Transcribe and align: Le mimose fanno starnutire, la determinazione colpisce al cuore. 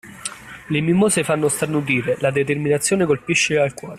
Le 0.71 0.81
mimose 0.81 1.23
fanno 1.23 1.47
starnutire, 1.47 2.17
la 2.21 2.31
determinazione 2.31 3.05
colpisce 3.05 3.59
al 3.59 3.75
cuore. 3.75 3.89